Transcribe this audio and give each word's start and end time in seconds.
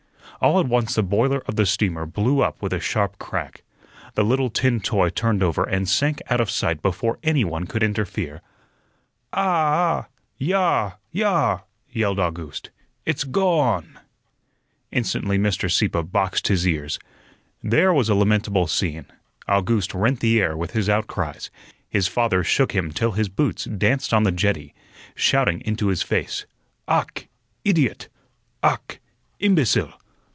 All 0.39 0.59
at 0.59 0.65
once 0.65 0.95
the 0.95 1.03
boiler 1.03 1.43
of 1.45 1.55
the 1.55 1.67
steamer 1.67 2.07
blew 2.07 2.41
up 2.41 2.63
with 2.63 2.73
a 2.73 2.79
sharp 2.79 3.19
crack. 3.19 3.61
The 4.15 4.23
little 4.23 4.49
tin 4.49 4.79
toy 4.79 5.09
turned 5.09 5.43
over 5.43 5.63
and 5.63 5.87
sank 5.87 6.19
out 6.31 6.41
of 6.41 6.49
sight 6.49 6.81
before 6.81 7.19
any 7.21 7.43
one 7.45 7.67
could 7.67 7.83
interfere. 7.83 8.41
"Ah 9.31 10.07
h! 10.07 10.17
Yah! 10.39 10.93
Yah!" 11.11 11.59
yelled 11.91 12.17
August. 12.19 12.71
"It's 13.05 13.23
go 13.23 13.57
one!" 13.57 13.99
Instantly 14.91 15.37
Mr. 15.37 15.69
Sieppe 15.71 16.01
boxed 16.01 16.47
his 16.47 16.67
ears. 16.67 16.97
There 17.61 17.93
was 17.93 18.09
a 18.09 18.15
lamentable 18.15 18.65
scene. 18.65 19.05
August 19.47 19.93
rent 19.93 20.21
the 20.21 20.41
air 20.41 20.57
with 20.57 20.71
his 20.71 20.89
outcries; 20.89 21.51
his 21.87 22.07
father 22.07 22.43
shook 22.43 22.71
him 22.71 22.91
till 22.91 23.11
his 23.11 23.29
boots 23.29 23.65
danced 23.65 24.11
on 24.11 24.23
the 24.23 24.31
jetty, 24.31 24.73
shouting 25.13 25.61
into 25.65 25.89
his 25.89 26.01
face: 26.01 26.47
"Ach, 26.87 27.27
idiot! 27.63 28.09
Ach, 28.63 28.99
imbecile! 29.39 29.99